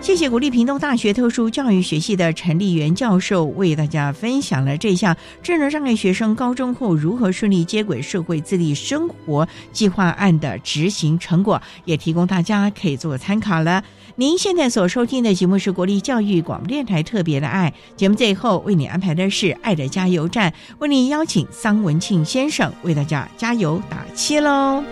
[0.02, 13.84] 谢谢国立屏东大学特殊教育学系的陈立元教授为大家分享了这项智能障碍学生高中后如何顺利接轨社会、自立生活计划案的执行成果，也提供大家可以做参考了。
[14.20, 24.84] 您现在所收听的节目是国立教育广播电台特别的爱节目，最后为你安排的是爱的加油站，为您邀请桑文庆先生为大家加油打气喽。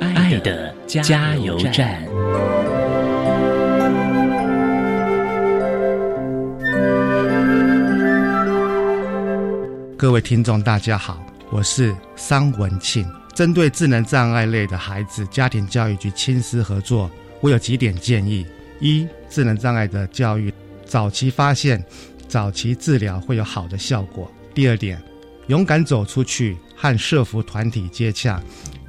[0.00, 2.15] 爱的加油站。
[9.98, 13.10] 各位听众，大家好，我是桑文庆。
[13.34, 18.46] 针对智能障碍类的孩子，家庭教育局亲师合作，我有几点建议：
[18.78, 20.52] 一、智能障碍的教育，
[20.84, 21.82] 早期发现、
[22.28, 25.02] 早期治疗会有好的效果；第二点，
[25.46, 28.38] 勇敢走出去和社服团体接洽，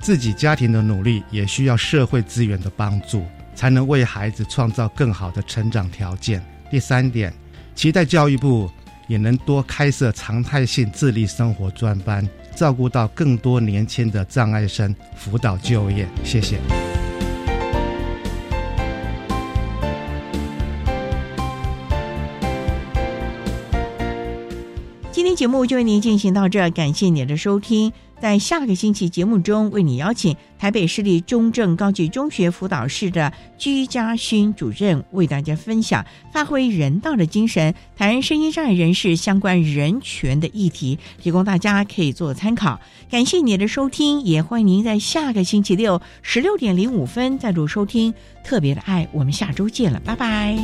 [0.01, 7.33] 自己家庭的努力也需要社会资源的帮助，才能为孩子创造更好的成长条件；第三点，
[7.75, 8.69] 期待教育部。
[9.07, 16.07] 也能多开设常态性自立生活专班，照顾到更多年轻的障碍生，辅导就业。
[16.23, 16.59] 谢谢。
[25.37, 27.93] 节目就为您进行到这，感谢您的收听。
[28.19, 42.79] 在下个星期节目中，为你邀请台北市立中正高级中学辅导室的居家勋主任，为大家分享发挥人道的精神，谈声音障碍人士相关人权的议题，提供大家可以做参考。
[43.07, 48.11] 感谢您的收听，也欢迎您在下个星期六十六点零五分再度收听
[48.43, 49.07] 特别的爱。
[49.13, 50.57] 我们下周见了，拜拜。